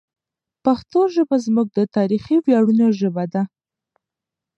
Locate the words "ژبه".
1.15-1.37, 2.99-3.25